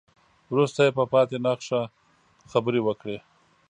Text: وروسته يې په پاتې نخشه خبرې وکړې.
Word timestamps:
وروسته 0.53 0.79
يې 0.85 0.91
په 0.97 1.03
پاتې 1.13 1.37
نخشه 1.45 1.81
خبرې 2.51 2.81
وکړې. 2.83 3.17